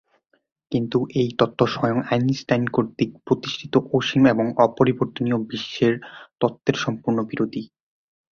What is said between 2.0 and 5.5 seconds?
Einstein কর্তৃক প্রতিষ্ঠিত অসীম এবং অপরিবর্তনীয়